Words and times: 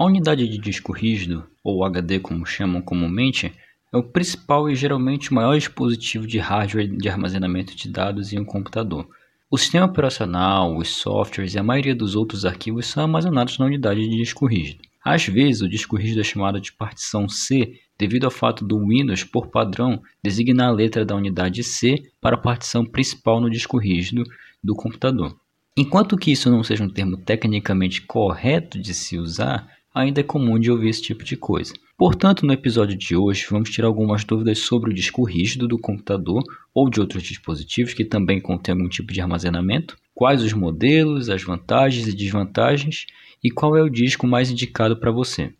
A 0.00 0.04
unidade 0.06 0.48
de 0.48 0.56
disco 0.56 0.92
rígido, 0.92 1.44
ou 1.62 1.84
HD 1.84 2.20
como 2.20 2.46
chamam 2.46 2.80
comumente, 2.80 3.52
é 3.92 3.98
o 3.98 4.02
principal 4.02 4.66
e 4.66 4.74
geralmente 4.74 5.30
o 5.30 5.34
maior 5.34 5.54
dispositivo 5.58 6.26
de 6.26 6.38
hardware 6.38 6.88
de 6.88 7.06
armazenamento 7.06 7.76
de 7.76 7.86
dados 7.86 8.32
em 8.32 8.38
um 8.38 8.44
computador. 8.46 9.06
O 9.50 9.58
sistema 9.58 9.84
operacional, 9.84 10.74
os 10.74 10.88
softwares 10.88 11.52
e 11.52 11.58
a 11.58 11.62
maioria 11.62 11.94
dos 11.94 12.16
outros 12.16 12.46
arquivos 12.46 12.86
são 12.86 13.02
armazenados 13.02 13.58
na 13.58 13.66
unidade 13.66 14.00
de 14.00 14.16
disco 14.16 14.46
rígido. 14.46 14.82
Às 15.04 15.26
vezes, 15.26 15.60
o 15.60 15.68
disco 15.68 15.98
rígido 15.98 16.22
é 16.22 16.24
chamado 16.24 16.58
de 16.58 16.72
partição 16.72 17.28
C 17.28 17.74
devido 17.98 18.24
ao 18.24 18.30
fato 18.30 18.64
do 18.64 18.78
Windows, 18.78 19.22
por 19.22 19.48
padrão, 19.48 20.00
designar 20.24 20.68
a 20.68 20.72
letra 20.72 21.04
da 21.04 21.14
unidade 21.14 21.62
C 21.62 22.10
para 22.22 22.36
a 22.36 22.40
partição 22.40 22.86
principal 22.86 23.38
no 23.38 23.50
disco 23.50 23.76
rígido 23.76 24.24
do 24.64 24.74
computador. 24.74 25.36
Enquanto 25.76 26.16
que 26.16 26.32
isso 26.32 26.50
não 26.50 26.64
seja 26.64 26.84
um 26.84 26.88
termo 26.88 27.18
tecnicamente 27.18 28.00
correto 28.02 28.80
de 28.80 28.94
se 28.94 29.18
usar, 29.18 29.68
ainda 29.94 30.20
é 30.20 30.24
comum 30.24 30.58
de 30.58 30.70
ouvir 30.70 30.88
esse 30.88 31.02
tipo 31.02 31.24
de 31.24 31.36
coisa. 31.36 31.74
Portanto, 31.96 32.46
no 32.46 32.52
episódio 32.52 32.96
de 32.96 33.14
hoje, 33.14 33.46
vamos 33.50 33.70
tirar 33.70 33.88
algumas 33.88 34.24
dúvidas 34.24 34.60
sobre 34.60 34.90
o 34.90 34.94
disco 34.94 35.22
rígido 35.22 35.68
do 35.68 35.78
computador 35.78 36.42
ou 36.72 36.88
de 36.88 37.00
outros 37.00 37.22
dispositivos 37.22 37.92
que 37.92 38.04
também 38.04 38.40
contêm 38.40 38.72
algum 38.72 38.88
tipo 38.88 39.12
de 39.12 39.20
armazenamento, 39.20 39.96
quais 40.14 40.42
os 40.42 40.52
modelos, 40.52 41.28
as 41.28 41.42
vantagens 41.42 42.06
e 42.08 42.16
desvantagens 42.16 43.06
e 43.42 43.50
qual 43.50 43.76
é 43.76 43.82
o 43.82 43.90
disco 43.90 44.26
mais 44.26 44.50
indicado 44.50 44.96
para 44.96 45.10
você. 45.10 45.52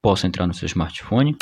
Posso 0.00 0.26
entrar 0.26 0.46
no 0.46 0.54
seu 0.54 0.66
smartphone? 0.66 1.36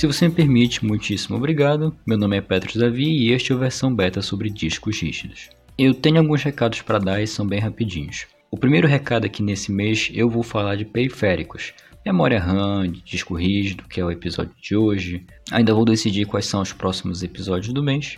Se 0.00 0.06
você 0.06 0.28
me 0.28 0.34
permite, 0.34 0.82
muitíssimo 0.82 1.36
obrigado. 1.36 1.94
Meu 2.06 2.16
nome 2.16 2.34
é 2.34 2.40
Petros 2.40 2.76
Davi 2.76 3.04
e 3.04 3.32
este 3.32 3.52
é 3.52 3.54
a 3.54 3.58
versão 3.58 3.94
beta 3.94 4.22
sobre 4.22 4.48
discos 4.48 4.98
rígidos. 4.98 5.50
Eu 5.76 5.92
tenho 5.92 6.16
alguns 6.16 6.42
recados 6.42 6.80
para 6.80 6.98
dar 6.98 7.20
e 7.20 7.26
são 7.26 7.46
bem 7.46 7.60
rapidinhos. 7.60 8.26
O 8.50 8.56
primeiro 8.56 8.88
recado 8.88 9.26
aqui 9.26 9.42
nesse 9.42 9.70
mês 9.70 10.10
eu 10.14 10.30
vou 10.30 10.42
falar 10.42 10.76
de 10.76 10.86
periféricos. 10.86 11.74
Memória 12.02 12.40
RAM, 12.40 12.90
disco 13.04 13.34
rígido, 13.34 13.84
que 13.90 14.00
é 14.00 14.04
o 14.06 14.10
episódio 14.10 14.54
de 14.58 14.74
hoje. 14.74 15.26
Ainda 15.52 15.74
vou 15.74 15.84
decidir 15.84 16.24
quais 16.24 16.46
são 16.46 16.62
os 16.62 16.72
próximos 16.72 17.22
episódios 17.22 17.74
do 17.74 17.82
mês. 17.82 18.16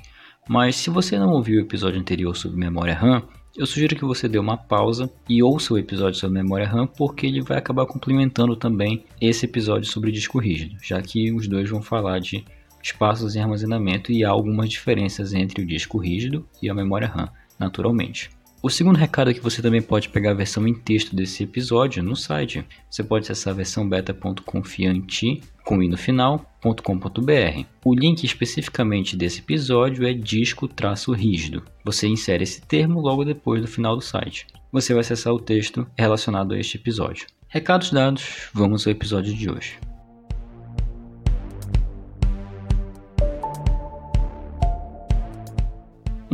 Mas 0.49 0.77
se 0.77 0.89
você 0.89 1.19
não 1.19 1.33
ouviu 1.33 1.59
o 1.59 1.65
episódio 1.65 1.99
anterior 1.99 2.37
sobre 2.37 2.61
memória 2.61 2.95
RAM, 2.95 3.25
eu 3.57 3.67
sugiro 3.67 3.95
que 3.95 4.05
você 4.05 4.29
dê 4.29 4.39
uma 4.39 4.57
pausa 4.57 5.11
e 5.29 5.43
ouça 5.43 5.75
o 5.75 5.79
episódio 5.79 6.19
sobre 6.19 6.43
memória 6.43 6.67
RAM, 6.67 6.87
porque 6.87 7.27
ele 7.27 7.43
vai 7.43 7.59
acabar 7.59 7.87
complementando 7.87 8.57
também 8.57 9.05
esse 9.21 9.45
episódio 9.45 9.91
sobre 9.91 10.11
disco 10.11 10.39
rígido, 10.39 10.77
já 10.83 11.01
que 11.03 11.31
os 11.33 11.47
dois 11.47 11.69
vão 11.69 11.83
falar 11.83 12.19
de 12.19 12.45
espaços 12.83 13.37
em 13.37 13.41
armazenamento 13.41 14.11
e 14.11 14.25
há 14.25 14.31
algumas 14.31 14.69
diferenças 14.69 15.35
entre 15.35 15.63
o 15.63 15.67
disco 15.67 15.99
rígido 15.99 16.47
e 16.63 16.69
a 16.69 16.75
memória 16.75 17.07
RAM, 17.07 17.29
naturalmente. 17.59 18.31
O 18.65 18.71
segundo 18.71 18.97
recado 18.97 19.29
é 19.29 19.35
que 19.35 19.41
você 19.41 19.61
também 19.61 19.83
pode 19.83 20.09
pegar 20.09 20.31
a 20.31 20.35
versão 20.35 20.69
em 20.69 20.73
texto 20.73 21.17
desse 21.17 21.43
episódio 21.43 22.01
no 22.01 22.15
site. 22.15 22.65
Você 22.89 23.03
pode 23.03 23.25
acessar 23.25 23.53
a 23.53 23.57
versão 23.57 23.89
beta.confiante 23.89 25.43
com 25.65 25.83
i 25.83 25.89
no 25.89 25.97
final.com.br. 25.97 27.65
O 27.85 27.93
link 27.93 28.23
especificamente 28.23 29.17
desse 29.17 29.41
episódio 29.41 30.07
é 30.07 30.13
disco-rígido. 30.15 31.65
Você 31.85 32.07
insere 32.07 32.45
esse 32.45 32.63
termo 32.63 33.01
logo 33.01 33.25
depois 33.25 33.61
do 33.61 33.67
final 33.67 33.97
do 33.97 34.03
site. 34.03 34.47
Você 34.71 34.95
vai 34.95 35.01
acessar 35.01 35.35
o 35.35 35.41
texto 35.41 35.85
relacionado 35.99 36.55
a 36.55 36.59
este 36.59 36.77
episódio. 36.77 37.27
Recados 37.49 37.91
dados, 37.91 38.49
vamos 38.55 38.87
ao 38.87 38.93
episódio 38.93 39.35
de 39.35 39.51
hoje. 39.51 39.77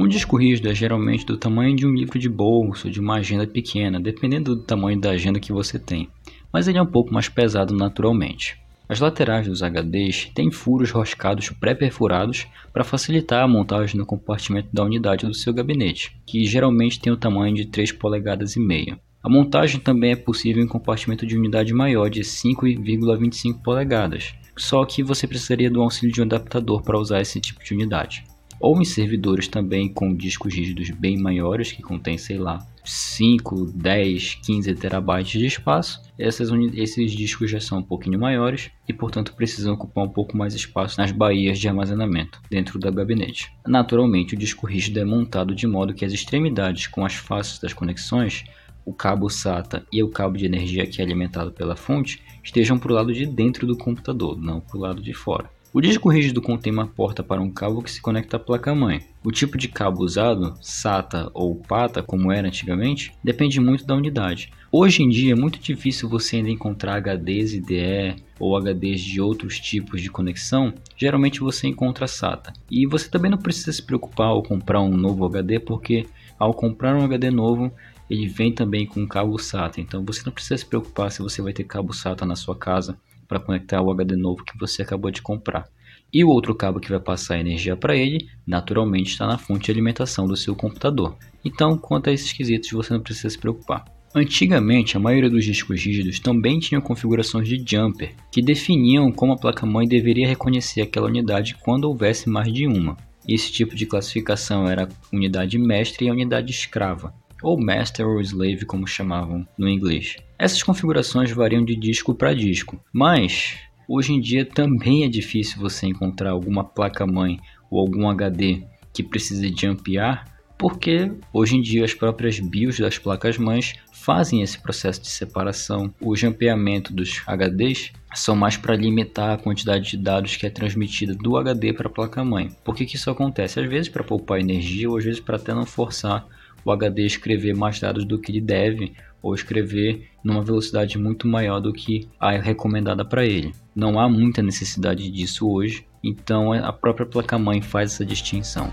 Um 0.00 0.06
disco 0.06 0.36
rígido 0.36 0.68
é 0.68 0.74
geralmente 0.77 1.27
do 1.27 1.36
tamanho 1.36 1.74
de 1.74 1.84
um 1.84 1.92
livro 1.92 2.20
de 2.20 2.28
bolso, 2.28 2.88
de 2.88 3.00
uma 3.00 3.16
agenda 3.16 3.44
pequena, 3.48 3.98
dependendo 3.98 4.54
do 4.54 4.62
tamanho 4.62 5.00
da 5.00 5.10
agenda 5.10 5.41
que 5.41 5.52
você 5.52 5.77
tem, 5.77 6.08
mas 6.52 6.68
ele 6.68 6.78
é 6.78 6.82
um 6.82 6.86
pouco 6.86 7.12
mais 7.12 7.28
pesado 7.28 7.75
naturalmente. 7.75 8.56
As 8.88 9.00
laterais 9.00 9.48
dos 9.48 9.60
HDs 9.60 10.31
têm 10.32 10.53
furos 10.53 10.92
roscados 10.92 11.50
pré-perfurados 11.50 12.47
para 12.72 12.84
facilitar 12.84 13.42
a 13.42 13.48
montagem 13.48 13.97
no 13.98 14.06
compartimento 14.06 14.69
da 14.72 14.84
unidade 14.84 15.26
do 15.26 15.34
seu 15.34 15.53
gabinete, 15.53 16.16
que 16.25 16.44
geralmente 16.44 17.00
tem 17.00 17.12
o 17.12 17.16
tamanho 17.16 17.56
de 17.56 17.66
3 17.66 17.91
polegadas 17.91 18.54
e 18.54 18.60
meia. 18.60 19.00
A 19.20 19.28
montagem 19.28 19.80
também 19.80 20.12
é 20.12 20.16
possível 20.16 20.62
em 20.62 20.69
compartimento 20.69 21.26
de 21.26 21.36
unidade 21.36 21.75
maior 21.75 22.09
de 22.09 22.20
5,25 22.20 23.65
polegadas, 23.65 24.32
só 24.56 24.84
que 24.84 25.03
você 25.03 25.26
precisaria 25.26 25.69
do 25.69 25.82
auxílio 25.82 26.15
de 26.15 26.20
um 26.20 26.25
adaptador 26.25 26.82
para 26.84 27.00
usar 27.00 27.20
esse 27.20 27.41
tipo 27.41 27.65
de 27.65 27.75
unidade 27.75 28.22
ou 28.60 28.80
em 28.80 28.84
servidores 28.84 29.48
também 29.48 29.88
com 29.88 30.14
discos 30.14 30.54
rígidos 30.54 30.91
bem 30.91 31.16
maiores, 31.16 31.72
que 31.72 31.82
contém, 31.82 32.19
sei 32.19 32.38
lá, 32.38 32.66
5, 32.84 33.72
10, 33.74 34.36
15 34.44 34.74
terabytes 34.74 35.41
de 35.41 35.46
espaço. 35.46 36.02
Essas 36.19 36.50
esses 36.74 37.12
discos 37.12 37.50
já 37.50 37.60
são 37.60 37.78
um 37.78 37.82
pouquinho 37.82 38.18
maiores 38.18 38.70
e, 38.88 38.92
portanto, 38.92 39.34
precisam 39.34 39.74
ocupar 39.74 40.04
um 40.04 40.08
pouco 40.08 40.36
mais 40.36 40.54
espaço 40.54 40.98
nas 40.98 41.12
baías 41.12 41.58
de 41.58 41.68
armazenamento 41.68 42.41
dentro 42.50 42.78
do 42.78 42.92
gabinete. 42.92 43.52
Naturalmente, 43.66 44.34
o 44.34 44.38
disco 44.38 44.66
rígido 44.66 44.98
é 44.98 45.04
montado 45.04 45.54
de 45.54 45.66
modo 45.66 45.94
que 45.94 46.04
as 46.04 46.12
extremidades 46.12 46.86
com 46.86 47.04
as 47.04 47.14
faces 47.14 47.58
das 47.58 47.72
conexões 47.72 48.44
o 48.88 48.92
cabo 48.94 49.28
SATA 49.28 49.84
e 49.92 50.02
o 50.02 50.08
cabo 50.08 50.38
de 50.38 50.47
energia 50.47 50.86
que 50.86 51.02
é 51.02 51.04
alimentado 51.04 51.52
pela 51.52 51.76
fonte 51.76 52.22
estejam 52.42 52.78
para 52.78 52.91
o 52.91 52.94
lado 52.94 53.12
de 53.12 53.26
dentro 53.26 53.66
do 53.66 53.76
computador, 53.76 54.41
não 54.41 54.60
para 54.60 54.78
o 54.78 54.80
lado 54.80 55.02
de 55.02 55.12
fora. 55.12 55.50
O 55.70 55.82
disco 55.82 56.08
rígido 56.08 56.40
contém 56.40 56.72
uma 56.72 56.86
porta 56.86 57.22
para 57.22 57.42
um 57.42 57.50
cabo 57.50 57.82
que 57.82 57.90
se 57.90 58.00
conecta 58.00 58.38
à 58.38 58.40
placa-mãe. 58.40 59.02
O 59.22 59.30
tipo 59.30 59.58
de 59.58 59.68
cabo 59.68 60.02
usado, 60.02 60.54
SATA 60.62 61.30
ou 61.34 61.54
PATA, 61.56 62.02
como 62.02 62.32
era 62.32 62.48
antigamente, 62.48 63.12
depende 63.22 63.60
muito 63.60 63.84
da 63.84 63.94
unidade. 63.94 64.50
Hoje 64.72 65.02
em 65.02 65.10
dia 65.10 65.32
é 65.32 65.36
muito 65.36 65.58
difícil 65.58 66.08
você 66.08 66.36
ainda 66.36 66.48
encontrar 66.48 66.96
HDs 66.96 67.52
IDE 67.52 68.16
ou 68.40 68.56
HDs 68.56 69.02
de 69.02 69.20
outros 69.20 69.60
tipos 69.60 70.00
de 70.00 70.10
conexão, 70.10 70.72
geralmente 70.96 71.40
você 71.40 71.68
encontra 71.68 72.08
SATA. 72.08 72.54
E 72.70 72.86
você 72.86 73.06
também 73.10 73.30
não 73.30 73.38
precisa 73.38 73.70
se 73.70 73.82
preocupar 73.82 74.28
ao 74.28 74.42
comprar 74.42 74.80
um 74.80 74.96
novo 74.96 75.26
HD, 75.26 75.60
porque 75.60 76.06
ao 76.38 76.54
comprar 76.54 76.96
um 76.96 77.04
HD 77.04 77.30
novo, 77.30 77.70
ele 78.08 78.26
vem 78.26 78.54
também 78.54 78.86
com 78.86 79.06
cabo 79.06 79.38
SATA, 79.38 79.82
então 79.82 80.02
você 80.02 80.22
não 80.24 80.32
precisa 80.32 80.56
se 80.56 80.64
preocupar 80.64 81.12
se 81.12 81.20
você 81.20 81.42
vai 81.42 81.52
ter 81.52 81.64
cabo 81.64 81.92
SATA 81.92 82.24
na 82.24 82.36
sua 82.36 82.56
casa 82.56 82.98
para 83.28 83.39
conectar 83.39 83.83
o 83.83 83.91
HD 83.91 84.16
novo 84.16 84.43
que 84.43 84.59
você 84.59 84.83
acabou 84.83 85.11
de 85.11 85.22
comprar. 85.22 85.69
E 86.12 86.25
o 86.25 86.28
outro 86.28 86.55
cabo 86.55 86.81
que 86.81 86.89
vai 86.89 86.99
passar 86.99 87.39
energia 87.39 87.77
para 87.77 87.94
ele, 87.94 88.27
naturalmente 88.47 89.11
está 89.11 89.27
na 89.27 89.37
fonte 89.37 89.66
de 89.66 89.72
alimentação 89.72 90.27
do 90.27 90.37
seu 90.37 90.56
computador. 90.56 91.15
Então, 91.44 91.77
quanto 91.77 92.09
a 92.09 92.12
esses 92.12 92.33
quesitos, 92.33 92.71
você 92.71 92.94
não 92.94 93.03
precisa 93.03 93.28
se 93.28 93.39
preocupar. 93.39 93.84
Antigamente, 94.15 94.97
a 94.97 95.00
maioria 95.00 95.28
dos 95.28 95.44
discos 95.44 95.84
rígidos 95.84 96.19
também 96.19 96.59
tinham 96.59 96.81
configurações 96.81 97.47
de 97.47 97.62
jumper, 97.65 98.15
que 98.33 98.41
definiam 98.41 99.12
como 99.12 99.34
a 99.34 99.37
placa-mãe 99.37 99.87
deveria 99.87 100.27
reconhecer 100.27 100.81
aquela 100.81 101.09
unidade 101.09 101.56
quando 101.60 101.84
houvesse 101.84 102.28
mais 102.28 102.50
de 102.50 102.66
uma. 102.66 102.97
Esse 103.28 103.53
tipo 103.53 103.77
de 103.77 103.84
classificação 103.84 104.66
era 104.66 104.89
unidade 105.12 105.59
mestre 105.59 106.06
e 106.06 106.10
unidade 106.10 106.50
escrava, 106.50 107.12
ou 107.43 107.60
master 107.60 108.06
ou 108.06 108.21
slave 108.21 108.65
como 108.65 108.87
chamavam 108.87 109.47
no 109.56 109.69
inglês. 109.69 110.16
Essas 110.38 110.62
configurações 110.62 111.31
variam 111.31 111.65
de 111.65 111.75
disco 111.75 112.15
para 112.15 112.34
disco, 112.34 112.81
mas 112.93 113.59
hoje 113.88 114.12
em 114.12 114.21
dia 114.21 114.44
também 114.44 115.04
é 115.04 115.09
difícil 115.09 115.60
você 115.60 115.87
encontrar 115.87 116.31
alguma 116.31 116.65
placa-mãe 116.65 117.41
ou 117.71 117.81
algum 117.81 118.09
HD 118.09 118.62
que 118.93 119.03
precise 119.03 119.50
de 119.50 119.66
ampliar, 119.66 120.25
porque 120.56 121.12
hoje 121.32 121.56
em 121.56 121.60
dia 121.60 121.84
as 121.84 121.94
próprias 121.94 122.41
BIOS 122.41 122.81
das 122.81 122.98
placas-mães 122.98 123.75
fazem 123.93 124.43
esse 124.43 124.59
processo 124.59 125.00
de 125.03 125.09
separação. 125.09 125.93
O 126.00 126.16
jampeamento 126.16 126.93
dos 126.93 127.22
HDs 127.27 127.93
são 128.15 128.34
mais 128.34 128.56
para 128.56 128.75
limitar 128.75 129.34
a 129.34 129.38
quantidade 129.38 129.91
de 129.91 129.97
dados 129.97 130.37
que 130.37 130.47
é 130.47 130.50
transmitida 130.50 131.15
do 131.15 131.37
HD 131.37 131.72
para 131.72 131.88
a 131.88 131.93
placa-mãe. 131.93 132.50
Por 132.65 132.75
que, 132.75 132.87
que 132.87 132.97
isso 132.97 133.10
acontece? 133.10 133.60
Às 133.60 133.69
vezes 133.69 133.88
para 133.88 134.03
poupar 134.03 134.41
energia 134.41 134.88
ou 134.88 134.97
às 134.97 135.04
vezes 135.04 135.21
para 135.21 135.36
até 135.36 135.54
não 135.54 135.66
forçar 135.66 136.27
o 136.65 136.71
HD 136.71 137.07
escrever 137.07 137.55
mais 137.55 137.81
dados 137.81 138.05
do 138.05 138.19
que 138.19 138.33
ele 138.33 138.41
deve 138.41 138.93
ou 139.22 139.34
escrever 139.34 140.09
numa 140.22 140.43
velocidade 140.43 140.99
muito 140.99 141.27
maior 141.27 141.60
do 141.60 141.72
que 141.72 142.09
a 142.19 142.31
recomendada 142.33 143.05
para 143.05 143.25
ele. 143.25 143.53
Não 143.75 143.99
há 143.99 144.09
muita 144.09 144.43
necessidade 144.43 145.10
disso 145.10 145.51
hoje, 145.51 145.87
então 146.03 146.53
a 146.53 146.72
própria 146.72 147.07
placa-mãe 147.07 147.60
faz 147.60 147.93
essa 147.93 148.05
distinção. 148.05 148.72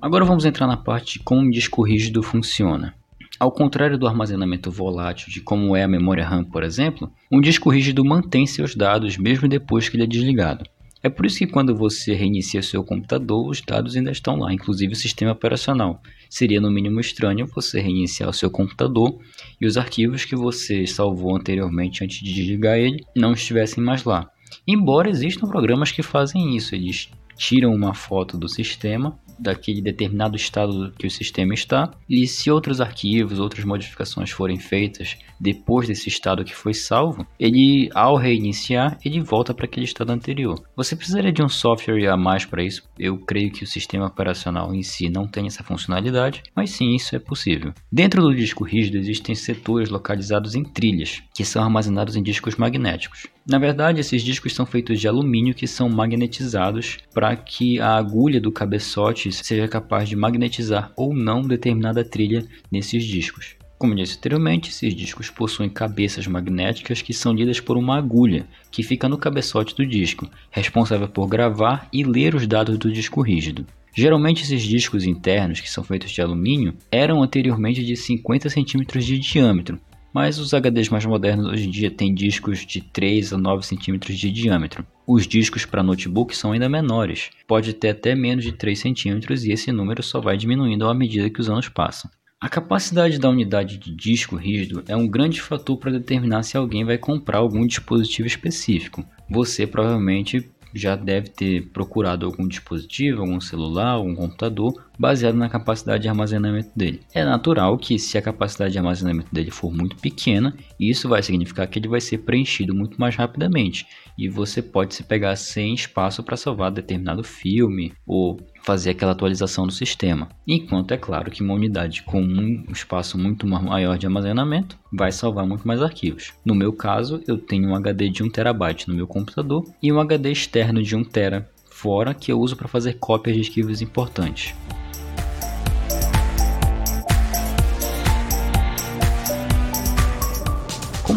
Agora 0.00 0.24
vamos 0.24 0.44
entrar 0.44 0.66
na 0.66 0.76
parte 0.76 1.18
de 1.18 1.24
como 1.24 1.42
um 1.42 1.50
disco 1.50 1.82
rígido 1.82 2.22
funciona. 2.22 2.94
Ao 3.40 3.50
contrário 3.50 3.96
do 3.96 4.06
armazenamento 4.06 4.70
volátil 4.70 5.32
de 5.32 5.40
como 5.40 5.74
é 5.74 5.82
a 5.82 5.88
memória 5.88 6.22
RAM, 6.22 6.44
por 6.44 6.62
exemplo, 6.62 7.10
um 7.32 7.40
disco 7.40 7.70
rígido 7.70 8.04
mantém 8.04 8.46
seus 8.46 8.74
dados 8.74 9.16
mesmo 9.16 9.48
depois 9.48 9.88
que 9.88 9.96
ele 9.96 10.04
é 10.04 10.06
desligado. 10.06 10.62
É 11.02 11.08
por 11.08 11.24
isso 11.24 11.38
que 11.38 11.46
quando 11.46 11.74
você 11.74 12.12
reinicia 12.12 12.60
seu 12.60 12.84
computador, 12.84 13.48
os 13.48 13.62
dados 13.62 13.96
ainda 13.96 14.10
estão 14.10 14.36
lá, 14.36 14.52
inclusive 14.52 14.92
o 14.92 14.96
sistema 14.96 15.32
operacional. 15.32 16.02
Seria 16.28 16.60
no 16.60 16.70
mínimo 16.70 17.00
estranho 17.00 17.46
você 17.46 17.80
reiniciar 17.80 18.28
o 18.28 18.34
seu 18.34 18.50
computador 18.50 19.18
e 19.58 19.66
os 19.66 19.78
arquivos 19.78 20.26
que 20.26 20.36
você 20.36 20.86
salvou 20.86 21.34
anteriormente 21.34 22.04
antes 22.04 22.18
de 22.18 22.34
desligar 22.34 22.76
ele 22.76 23.02
não 23.16 23.32
estivessem 23.32 23.82
mais 23.82 24.04
lá. 24.04 24.28
Embora 24.68 25.08
existam 25.08 25.48
programas 25.48 25.90
que 25.90 26.02
fazem 26.02 26.54
isso, 26.54 26.74
eles 26.74 27.08
tiram 27.38 27.72
uma 27.72 27.94
foto 27.94 28.36
do 28.36 28.50
sistema 28.50 29.18
daquele 29.40 29.80
determinado 29.80 30.36
estado 30.36 30.92
que 30.98 31.06
o 31.06 31.10
sistema 31.10 31.54
está, 31.54 31.90
e 32.08 32.26
se 32.26 32.50
outros 32.50 32.80
arquivos, 32.80 33.38
outras 33.38 33.64
modificações 33.64 34.30
forem 34.30 34.58
feitas 34.58 35.16
depois 35.40 35.88
desse 35.88 36.08
estado 36.08 36.44
que 36.44 36.54
foi 36.54 36.74
salvo, 36.74 37.26
ele 37.38 37.88
ao 37.94 38.16
reiniciar, 38.16 38.98
ele 39.04 39.20
volta 39.20 39.54
para 39.54 39.64
aquele 39.64 39.86
estado 39.86 40.10
anterior. 40.10 40.62
Você 40.76 40.94
precisaria 40.94 41.32
de 41.32 41.42
um 41.42 41.48
software 41.48 42.08
a 42.08 42.16
mais 42.16 42.44
para 42.44 42.62
isso. 42.62 42.82
Eu 42.98 43.16
creio 43.18 43.50
que 43.50 43.64
o 43.64 43.66
sistema 43.66 44.06
operacional 44.06 44.74
em 44.74 44.82
si 44.82 45.08
não 45.08 45.26
tem 45.26 45.46
essa 45.46 45.64
funcionalidade, 45.64 46.42
mas 46.54 46.70
sim, 46.70 46.94
isso 46.94 47.16
é 47.16 47.18
possível. 47.18 47.72
Dentro 47.90 48.20
do 48.20 48.34
disco 48.34 48.64
rígido 48.64 48.98
existem 48.98 49.34
setores 49.34 49.88
localizados 49.88 50.54
em 50.54 50.62
trilhas, 50.62 51.22
que 51.34 51.44
são 51.44 51.62
armazenados 51.62 52.16
em 52.16 52.22
discos 52.22 52.56
magnéticos. 52.56 53.26
Na 53.50 53.58
verdade, 53.58 53.98
esses 53.98 54.22
discos 54.22 54.54
são 54.54 54.64
feitos 54.64 55.00
de 55.00 55.08
alumínio 55.08 55.56
que 55.56 55.66
são 55.66 55.88
magnetizados 55.88 56.98
para 57.12 57.34
que 57.34 57.80
a 57.80 57.96
agulha 57.96 58.40
do 58.40 58.52
cabeçote 58.52 59.32
seja 59.32 59.66
capaz 59.66 60.08
de 60.08 60.14
magnetizar 60.14 60.92
ou 60.96 61.12
não 61.12 61.42
determinada 61.42 62.04
trilha 62.04 62.46
nesses 62.70 63.02
discos. 63.02 63.56
Como 63.76 63.92
disse 63.92 64.16
anteriormente, 64.18 64.70
esses 64.70 64.94
discos 64.94 65.30
possuem 65.30 65.68
cabeças 65.68 66.28
magnéticas 66.28 67.02
que 67.02 67.12
são 67.12 67.32
lidas 67.32 67.58
por 67.58 67.76
uma 67.76 67.98
agulha 67.98 68.46
que 68.70 68.84
fica 68.84 69.08
no 69.08 69.18
cabeçote 69.18 69.74
do 69.74 69.84
disco, 69.84 70.30
responsável 70.52 71.08
por 71.08 71.26
gravar 71.26 71.88
e 71.92 72.04
ler 72.04 72.36
os 72.36 72.46
dados 72.46 72.78
do 72.78 72.92
disco 72.92 73.20
rígido. 73.20 73.66
Geralmente 73.92 74.44
esses 74.44 74.62
discos 74.62 75.04
internos, 75.04 75.58
que 75.58 75.68
são 75.68 75.82
feitos 75.82 76.12
de 76.12 76.22
alumínio, 76.22 76.74
eram 76.88 77.20
anteriormente 77.20 77.84
de 77.84 77.96
50 77.96 78.48
centímetros 78.48 79.04
de 79.04 79.18
diâmetro, 79.18 79.80
mas 80.12 80.38
os 80.38 80.52
HDs 80.52 80.88
mais 80.88 81.04
modernos 81.04 81.46
hoje 81.46 81.66
em 81.66 81.70
dia 81.70 81.90
têm 81.90 82.14
discos 82.14 82.66
de 82.66 82.80
3 82.80 83.32
a 83.32 83.38
9 83.38 83.64
centímetros 83.64 84.18
de 84.18 84.30
diâmetro. 84.30 84.86
Os 85.06 85.26
discos 85.26 85.64
para 85.64 85.82
notebook 85.82 86.36
são 86.36 86.52
ainda 86.52 86.68
menores, 86.68 87.30
pode 87.46 87.72
ter 87.72 87.90
até 87.90 88.14
menos 88.14 88.44
de 88.44 88.52
3 88.52 88.78
centímetros 88.78 89.44
e 89.44 89.52
esse 89.52 89.72
número 89.72 90.02
só 90.02 90.20
vai 90.20 90.36
diminuindo 90.36 90.88
à 90.88 90.94
medida 90.94 91.30
que 91.30 91.40
os 91.40 91.50
anos 91.50 91.68
passam. 91.68 92.10
A 92.40 92.48
capacidade 92.48 93.18
da 93.18 93.28
unidade 93.28 93.76
de 93.76 93.94
disco 93.94 94.34
rígido 94.34 94.82
é 94.88 94.96
um 94.96 95.06
grande 95.06 95.42
fator 95.42 95.76
para 95.76 95.92
determinar 95.92 96.42
se 96.42 96.56
alguém 96.56 96.86
vai 96.86 96.96
comprar 96.96 97.38
algum 97.38 97.66
dispositivo 97.66 98.26
específico. 98.26 99.04
Você 99.28 99.66
provavelmente 99.66 100.50
já 100.74 100.96
deve 100.96 101.28
ter 101.28 101.66
procurado 101.66 102.24
algum 102.24 102.48
dispositivo, 102.48 103.20
algum 103.20 103.40
celular, 103.40 103.90
algum 103.90 104.14
computador, 104.14 104.72
baseado 105.00 105.34
na 105.34 105.48
capacidade 105.48 106.02
de 106.02 106.08
armazenamento 106.10 106.70
dele. 106.76 107.00
É 107.14 107.24
natural 107.24 107.78
que 107.78 107.98
se 107.98 108.18
a 108.18 108.22
capacidade 108.22 108.72
de 108.72 108.78
armazenamento 108.78 109.34
dele 109.34 109.50
for 109.50 109.72
muito 109.72 109.96
pequena, 109.96 110.54
isso 110.78 111.08
vai 111.08 111.22
significar 111.22 111.66
que 111.66 111.78
ele 111.78 111.88
vai 111.88 112.02
ser 112.02 112.18
preenchido 112.18 112.74
muito 112.74 113.00
mais 113.00 113.16
rapidamente 113.16 113.86
e 114.18 114.28
você 114.28 114.60
pode 114.60 114.94
se 114.94 115.02
pegar 115.02 115.34
sem 115.36 115.72
espaço 115.72 116.22
para 116.22 116.36
salvar 116.36 116.70
determinado 116.70 117.24
filme 117.24 117.94
ou 118.06 118.38
fazer 118.62 118.90
aquela 118.90 119.12
atualização 119.12 119.66
do 119.66 119.72
sistema. 119.72 120.28
Enquanto 120.46 120.92
é 120.92 120.98
claro 120.98 121.30
que 121.30 121.42
uma 121.42 121.54
unidade 121.54 122.02
com 122.02 122.20
um 122.20 122.64
espaço 122.70 123.16
muito 123.16 123.46
maior 123.46 123.96
de 123.96 124.04
armazenamento 124.04 124.78
vai 124.92 125.10
salvar 125.10 125.46
muito 125.46 125.66
mais 125.66 125.80
arquivos. 125.80 126.34
No 126.44 126.54
meu 126.54 126.74
caso, 126.74 127.22
eu 127.26 127.38
tenho 127.38 127.70
um 127.70 127.74
HD 127.74 128.10
de 128.10 128.22
1 128.22 128.28
TB 128.28 128.84
no 128.86 128.94
meu 128.94 129.06
computador 129.06 129.64
e 129.82 129.90
um 129.90 129.98
HD 129.98 130.30
externo 130.30 130.82
de 130.82 130.94
1 130.94 131.04
TB 131.04 131.46
fora 131.70 132.12
que 132.12 132.30
eu 132.30 132.38
uso 132.38 132.54
para 132.54 132.68
fazer 132.68 132.98
cópias 132.98 133.34
de 133.34 133.42
arquivos 133.42 133.80
importantes. 133.80 134.54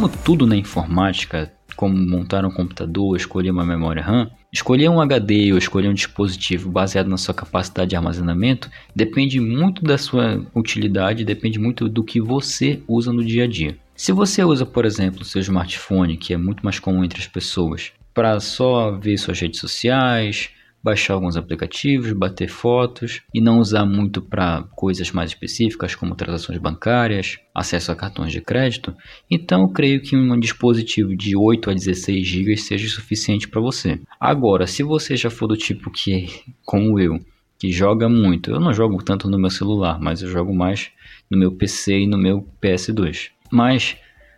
Como 0.03 0.17
tudo 0.17 0.45
na 0.45 0.57
informática 0.57 1.49
como 1.77 1.95
montar 1.95 2.43
um 2.43 2.51
computador, 2.51 3.15
escolher 3.15 3.51
uma 3.51 3.63
memória 3.63 4.03
RAM, 4.03 4.29
escolher 4.51 4.89
um 4.89 4.99
HD 4.99 5.53
ou 5.53 5.57
escolher 5.57 5.87
um 5.87 5.93
dispositivo 5.93 6.69
baseado 6.69 7.07
na 7.07 7.15
sua 7.15 7.33
capacidade 7.33 7.91
de 7.91 7.95
armazenamento 7.95 8.69
depende 8.93 9.39
muito 9.39 9.81
da 9.81 9.97
sua 9.97 10.45
utilidade, 10.53 11.23
depende 11.23 11.57
muito 11.57 11.87
do 11.87 12.03
que 12.03 12.19
você 12.19 12.83
usa 12.85 13.13
no 13.13 13.23
dia 13.23 13.45
a 13.45 13.47
dia. 13.47 13.77
Se 13.95 14.11
você 14.11 14.43
usa, 14.43 14.65
por 14.65 14.83
exemplo, 14.83 15.21
o 15.21 15.25
seu 15.25 15.39
smartphone, 15.39 16.17
que 16.17 16.33
é 16.33 16.37
muito 16.37 16.65
mais 16.65 16.79
comum 16.79 17.05
entre 17.05 17.21
as 17.21 17.27
pessoas, 17.27 17.93
para 18.13 18.37
só 18.41 18.91
ver 18.91 19.17
suas 19.17 19.39
redes 19.39 19.61
sociais, 19.61 20.49
baixar 20.83 21.13
alguns 21.13 21.37
aplicativos, 21.37 22.11
bater 22.11 22.49
fotos 22.49 23.21
e 23.33 23.39
não 23.39 23.59
usar 23.59 23.85
muito 23.85 24.21
para 24.21 24.63
coisas 24.75 25.11
mais 25.11 25.31
específicas 25.31 25.95
como 25.95 26.15
transações 26.15 26.59
bancárias, 26.59 27.39
acesso 27.55 27.91
a 27.91 27.95
cartões 27.95 28.33
de 28.33 28.41
crédito, 28.41 28.93
então 29.31 29.71
creio 29.71 30.01
que 30.01 30.15
um 30.15 30.37
dispositivo 30.37 31.15
de 31.15 31.37
8 31.37 31.69
a 31.69 31.73
16 31.73 32.27
GB 32.27 32.57
seja 32.57 32.89
suficiente 32.89 33.47
para 33.47 33.61
você. 33.61 33.99
Agora, 34.19 34.67
se 34.67 34.83
você 34.83 35.15
já 35.15 35.29
for 35.29 35.47
do 35.47 35.55
tipo 35.55 35.89
que, 35.89 36.27
como 36.65 36.99
eu, 36.99 37.17
que 37.57 37.71
joga 37.71 38.09
muito, 38.09 38.51
eu 38.51 38.59
não 38.59 38.73
jogo 38.73 39.01
tanto 39.01 39.29
no 39.29 39.39
meu 39.39 39.49
celular, 39.49 39.97
mas 40.01 40.21
eu 40.21 40.27
jogo 40.27 40.53
mais 40.53 40.91
no 41.31 41.37
meu 41.37 41.51
PC 41.51 42.01
e 42.01 42.07
no 42.07 42.17
meu 42.17 42.45
PS2. 42.61 43.29
Mas 43.49 43.95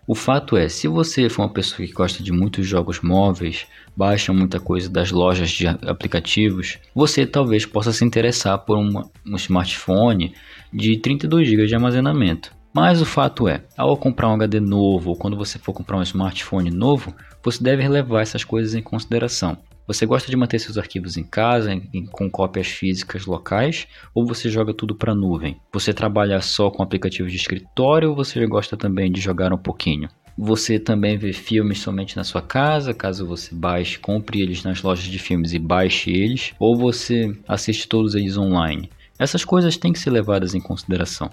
o 0.07 0.13
fato 0.13 0.55
é, 0.55 0.69
se 0.69 0.87
você 0.87 1.27
for 1.29 1.41
uma 1.41 1.53
pessoa 1.53 1.85
que 1.85 1.91
gosta 1.91 2.21
de 2.21 2.31
muitos 2.31 2.67
jogos 2.67 3.01
móveis, 3.01 3.65
baixa 3.95 4.31
muita 4.31 4.59
coisa 4.59 4.87
das 4.87 5.11
lojas 5.11 5.49
de 5.49 5.67
aplicativos, 5.67 6.77
você 6.93 7.25
talvez 7.25 7.65
possa 7.65 7.91
se 7.91 8.05
interessar 8.05 8.59
por 8.59 8.77
uma, 8.77 9.09
um 9.25 9.35
smartphone 9.35 10.35
de 10.71 10.97
32 10.97 11.47
GB 11.47 11.65
de 11.65 11.73
armazenamento. 11.73 12.51
Mas 12.71 13.01
o 13.01 13.05
fato 13.05 13.47
é, 13.47 13.63
ao 13.75 13.97
comprar 13.97 14.29
um 14.29 14.33
HD 14.33 14.59
novo 14.59 15.09
ou 15.09 15.15
quando 15.15 15.37
você 15.37 15.57
for 15.57 15.73
comprar 15.73 15.97
um 15.97 16.03
smartphone 16.03 16.69
novo, 16.69 17.15
você 17.41 17.63
deve 17.63 17.87
levar 17.87 18.21
essas 18.21 18.43
coisas 18.43 18.75
em 18.75 18.81
consideração. 18.83 19.57
Você 19.87 20.05
gosta 20.05 20.31
de 20.31 20.35
manter 20.35 20.57
seus 20.57 20.77
arquivos 20.79 21.15
em 21.15 21.23
casa, 21.23 21.71
em, 21.71 22.05
com 22.07 22.29
cópias 22.29 22.67
físicas 22.67 23.25
locais, 23.25 23.87
ou 24.15 24.25
você 24.25 24.49
joga 24.49 24.73
tudo 24.73 24.95
para 24.95 25.13
nuvem? 25.13 25.59
Você 25.71 25.93
trabalha 25.93 26.41
só 26.41 26.71
com 26.71 26.81
aplicativos 26.81 27.31
de 27.31 27.37
escritório 27.37 28.09
ou 28.09 28.15
você 28.15 28.45
gosta 28.47 28.75
também 28.75 29.11
de 29.11 29.21
jogar 29.21 29.53
um 29.53 29.57
pouquinho? 29.57 30.09
Você 30.37 30.79
também 30.79 31.17
vê 31.17 31.31
filmes 31.31 31.79
somente 31.79 32.17
na 32.17 32.23
sua 32.23 32.41
casa, 32.41 32.93
caso 32.93 33.27
você 33.27 33.53
baixe, 33.53 33.99
compre 33.99 34.41
eles 34.41 34.63
nas 34.63 34.81
lojas 34.81 35.05
de 35.05 35.19
filmes 35.19 35.53
e 35.53 35.59
baixe 35.59 36.11
eles, 36.11 36.53
ou 36.59 36.75
você 36.75 37.31
assiste 37.47 37.87
todos 37.87 38.15
eles 38.15 38.37
online. 38.37 38.89
Essas 39.17 39.45
coisas 39.45 39.77
têm 39.77 39.93
que 39.93 39.99
ser 39.99 40.09
levadas 40.09 40.53
em 40.53 40.59
consideração. 40.59 41.29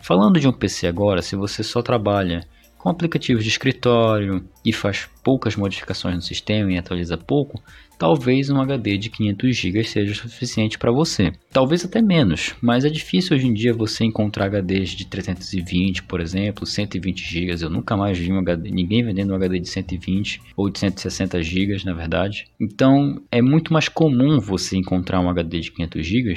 Falando 0.00 0.40
de 0.40 0.48
um 0.48 0.52
PC 0.52 0.86
agora, 0.86 1.20
se 1.20 1.36
você 1.36 1.62
só 1.62 1.82
trabalha 1.82 2.46
com 2.86 2.90
aplicativos 2.90 3.42
de 3.42 3.50
escritório 3.50 4.44
e 4.64 4.72
faz 4.72 5.08
poucas 5.24 5.56
modificações 5.56 6.14
no 6.14 6.22
sistema 6.22 6.70
e 6.70 6.78
atualiza 6.78 7.18
pouco, 7.18 7.60
talvez 7.98 8.48
um 8.48 8.60
HD 8.60 8.96
de 8.96 9.10
500 9.10 9.56
GB 9.56 9.82
seja 9.82 10.14
suficiente 10.14 10.78
para 10.78 10.92
você. 10.92 11.32
Talvez 11.50 11.84
até 11.84 12.00
menos, 12.00 12.54
mas 12.62 12.84
é 12.84 12.88
difícil 12.88 13.36
hoje 13.36 13.48
em 13.48 13.52
dia 13.52 13.74
você 13.74 14.04
encontrar 14.04 14.48
HDs 14.48 14.90
de 14.90 15.04
320, 15.04 16.04
por 16.04 16.20
exemplo, 16.20 16.64
120 16.64 17.28
GB. 17.28 17.64
Eu 17.64 17.70
nunca 17.70 17.96
mais 17.96 18.16
vi 18.16 18.32
um 18.32 18.38
HD, 18.38 18.70
ninguém 18.70 19.04
vendendo 19.04 19.32
um 19.32 19.36
HD 19.36 19.58
de 19.58 19.68
120 19.68 20.42
ou 20.56 20.70
de 20.70 20.78
160 20.78 21.42
GB, 21.42 21.78
na 21.84 21.92
verdade. 21.92 22.44
Então, 22.60 23.20
é 23.32 23.42
muito 23.42 23.72
mais 23.72 23.88
comum 23.88 24.38
você 24.38 24.76
encontrar 24.76 25.20
um 25.20 25.28
HD 25.28 25.58
de 25.58 25.72
500 25.72 26.06
GB 26.06 26.34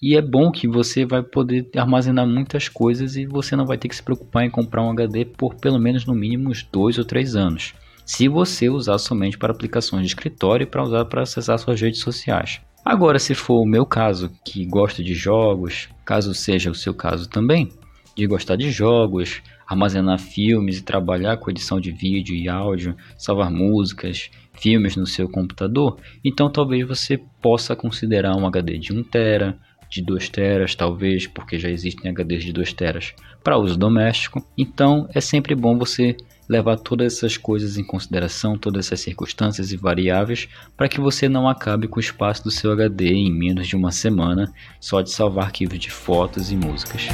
e 0.00 0.16
é 0.16 0.22
bom 0.22 0.50
que 0.50 0.68
você 0.68 1.04
vai 1.04 1.22
poder 1.22 1.68
armazenar 1.76 2.26
muitas 2.26 2.68
coisas 2.68 3.16
e 3.16 3.26
você 3.26 3.56
não 3.56 3.66
vai 3.66 3.78
ter 3.78 3.88
que 3.88 3.96
se 3.96 4.02
preocupar 4.02 4.44
em 4.44 4.50
comprar 4.50 4.82
um 4.82 4.90
HD 4.90 5.24
por 5.24 5.54
pelo 5.54 5.78
menos 5.78 6.06
no 6.06 6.14
mínimo 6.14 6.50
uns 6.50 6.62
2 6.62 6.98
ou 6.98 7.04
3 7.04 7.36
anos 7.36 7.74
se 8.08 8.26
você 8.26 8.70
usar 8.70 8.96
somente 8.96 9.36
para 9.36 9.52
aplicações 9.52 10.00
de 10.00 10.08
escritório 10.08 10.64
e 10.64 10.66
para 10.66 10.82
usar 10.82 11.04
para 11.04 11.22
acessar 11.22 11.58
suas 11.58 11.78
redes 11.78 12.00
sociais. 12.00 12.58
Agora, 12.82 13.18
se 13.18 13.34
for 13.34 13.60
o 13.60 13.66
meu 13.66 13.84
caso, 13.84 14.32
que 14.42 14.64
gosta 14.64 15.04
de 15.04 15.12
jogos, 15.12 15.90
caso 16.06 16.32
seja 16.32 16.70
o 16.70 16.74
seu 16.74 16.94
caso 16.94 17.28
também, 17.28 17.68
de 18.16 18.26
gostar 18.26 18.56
de 18.56 18.70
jogos, 18.70 19.42
armazenar 19.66 20.18
filmes 20.18 20.78
e 20.78 20.82
trabalhar 20.82 21.36
com 21.36 21.50
edição 21.50 21.78
de 21.78 21.92
vídeo 21.92 22.34
e 22.34 22.48
áudio, 22.48 22.96
salvar 23.18 23.50
músicas, 23.50 24.30
filmes 24.54 24.96
no 24.96 25.06
seu 25.06 25.28
computador, 25.28 25.98
então 26.24 26.50
talvez 26.50 26.88
você 26.88 27.20
possa 27.42 27.76
considerar 27.76 28.34
um 28.36 28.46
HD 28.46 28.78
de 28.78 28.90
1 28.90 29.04
tera, 29.04 29.58
de 29.88 30.02
2 30.02 30.28
teras, 30.28 30.74
talvez, 30.74 31.26
porque 31.26 31.58
já 31.58 31.68
existem 31.68 32.10
HDs 32.12 32.44
de 32.44 32.52
2 32.52 32.72
teras 32.72 33.14
para 33.42 33.58
uso 33.58 33.76
doméstico. 33.76 34.44
Então 34.56 35.08
é 35.14 35.20
sempre 35.20 35.54
bom 35.54 35.78
você 35.78 36.16
levar 36.48 36.76
todas 36.76 37.14
essas 37.14 37.36
coisas 37.36 37.76
em 37.76 37.84
consideração, 37.84 38.56
todas 38.56 38.86
essas 38.86 39.00
circunstâncias 39.00 39.70
e 39.70 39.76
variáveis, 39.76 40.48
para 40.76 40.88
que 40.88 41.00
você 41.00 41.28
não 41.28 41.48
acabe 41.48 41.86
com 41.86 41.98
o 41.98 42.00
espaço 42.00 42.42
do 42.44 42.50
seu 42.50 42.72
HD 42.72 43.08
em 43.12 43.32
menos 43.32 43.68
de 43.68 43.76
uma 43.76 43.92
semana 43.92 44.52
só 44.80 45.02
de 45.02 45.10
salvar 45.10 45.44
arquivos 45.46 45.78
de 45.78 45.90
fotos 45.90 46.50
e 46.50 46.56
músicas. 46.56 47.08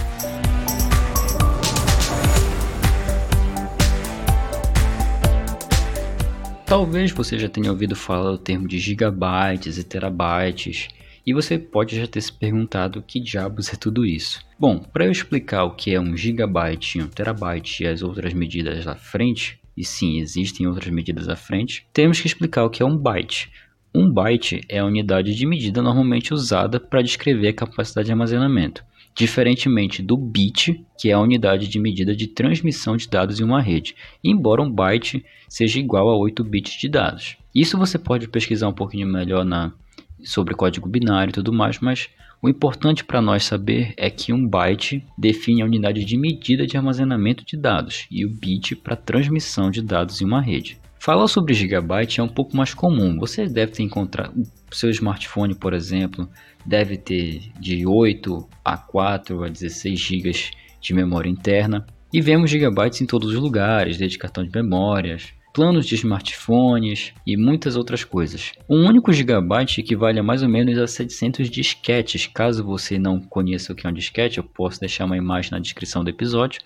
Talvez 6.66 7.12
você 7.12 7.38
já 7.38 7.48
tenha 7.48 7.70
ouvido 7.70 7.94
falar 7.94 8.32
do 8.32 8.38
termo 8.38 8.66
de 8.66 8.78
gigabytes 8.78 9.78
e 9.78 9.84
terabytes, 9.84 10.88
e 11.26 11.32
você 11.32 11.58
pode 11.58 11.96
já 11.96 12.06
ter 12.06 12.20
se 12.20 12.32
perguntado 12.32 13.02
que 13.02 13.18
diabos 13.18 13.72
é 13.72 13.76
tudo 13.76 14.04
isso. 14.04 14.40
Bom, 14.58 14.78
para 14.78 15.06
eu 15.06 15.10
explicar 15.10 15.64
o 15.64 15.74
que 15.74 15.94
é 15.94 16.00
um 16.00 16.16
gigabyte, 16.16 17.00
um 17.00 17.08
terabyte 17.08 17.82
e 17.82 17.86
as 17.86 18.02
outras 18.02 18.32
medidas 18.34 18.86
à 18.86 18.94
frente, 18.94 19.58
e 19.76 19.84
sim, 19.84 20.18
existem 20.18 20.66
outras 20.66 20.92
medidas 20.92 21.28
à 21.28 21.36
frente, 21.36 21.86
temos 21.92 22.20
que 22.20 22.26
explicar 22.26 22.64
o 22.64 22.70
que 22.70 22.82
é 22.82 22.86
um 22.86 22.96
byte. 22.96 23.50
Um 23.94 24.12
byte 24.12 24.60
é 24.68 24.78
a 24.78 24.84
unidade 24.84 25.34
de 25.34 25.46
medida 25.46 25.80
normalmente 25.80 26.34
usada 26.34 26.78
para 26.80 27.02
descrever 27.02 27.48
a 27.48 27.52
capacidade 27.52 28.06
de 28.06 28.12
armazenamento, 28.12 28.84
diferentemente 29.14 30.02
do 30.02 30.16
bit, 30.16 30.84
que 30.98 31.10
é 31.10 31.12
a 31.12 31.20
unidade 31.20 31.68
de 31.68 31.78
medida 31.78 32.14
de 32.14 32.26
transmissão 32.26 32.96
de 32.96 33.08
dados 33.08 33.40
em 33.40 33.44
uma 33.44 33.62
rede, 33.62 33.94
embora 34.22 34.62
um 34.62 34.70
byte 34.70 35.24
seja 35.48 35.78
igual 35.78 36.10
a 36.10 36.16
8 36.16 36.42
bits 36.42 36.72
de 36.78 36.88
dados. 36.88 37.36
Isso 37.54 37.78
você 37.78 37.96
pode 37.96 38.28
pesquisar 38.28 38.68
um 38.68 38.72
pouquinho 38.72 39.06
melhor 39.06 39.44
na, 39.44 39.72
sobre 40.24 40.54
código 40.54 40.88
binário 40.88 41.30
e 41.30 41.34
tudo 41.34 41.52
mais, 41.52 41.78
mas 41.78 42.08
o 42.42 42.48
importante 42.48 43.04
para 43.04 43.22
nós 43.22 43.44
saber 43.44 43.94
é 43.96 44.10
que 44.10 44.32
um 44.32 44.46
byte 44.46 45.04
define 45.16 45.62
a 45.62 45.64
unidade 45.64 46.04
de 46.04 46.16
medida 46.16 46.66
de 46.66 46.76
armazenamento 46.76 47.44
de 47.44 47.56
dados 47.56 48.06
e 48.10 48.24
o 48.24 48.30
bit 48.30 48.76
para 48.76 48.96
transmissão 48.96 49.70
de 49.70 49.80
dados 49.80 50.20
em 50.20 50.24
uma 50.24 50.42
rede. 50.42 50.78
Falar 50.98 51.28
sobre 51.28 51.54
gigabyte 51.54 52.20
é 52.20 52.22
um 52.22 52.28
pouco 52.28 52.56
mais 52.56 52.72
comum. 52.72 53.18
Você 53.18 53.46
deve 53.46 53.72
ter 53.72 53.82
encontrado 53.82 54.42
seu 54.70 54.90
smartphone, 54.90 55.54
por 55.54 55.74
exemplo, 55.74 56.28
deve 56.64 56.96
ter 56.96 57.50
de 57.60 57.86
8 57.86 58.48
a 58.64 58.76
4 58.76 59.44
a 59.44 59.48
16 59.48 59.98
GB 59.98 60.32
de 60.80 60.94
memória 60.94 61.28
interna. 61.28 61.86
E 62.12 62.20
vemos 62.20 62.50
gigabytes 62.50 63.00
em 63.00 63.06
todos 63.06 63.30
os 63.30 63.36
lugares, 63.36 63.96
desde 63.98 64.18
cartão 64.18 64.44
de 64.44 64.50
memórias, 64.54 65.32
planos 65.54 65.86
de 65.86 65.94
smartphones 65.94 67.14
e 67.24 67.36
muitas 67.36 67.76
outras 67.76 68.02
coisas. 68.02 68.52
Um 68.68 68.86
único 68.86 69.12
gigabyte 69.12 69.80
equivale 69.80 70.18
a 70.18 70.22
mais 70.22 70.42
ou 70.42 70.48
menos 70.48 70.76
a 70.76 70.86
700 70.88 71.48
disquetes. 71.48 72.26
Caso 72.26 72.64
você 72.64 72.98
não 72.98 73.20
conheça 73.20 73.72
o 73.72 73.76
que 73.76 73.86
é 73.86 73.90
um 73.90 73.94
disquete, 73.94 74.38
eu 74.38 74.44
posso 74.44 74.80
deixar 74.80 75.04
uma 75.04 75.16
imagem 75.16 75.52
na 75.52 75.60
descrição 75.60 76.02
do 76.02 76.10
episódio 76.10 76.60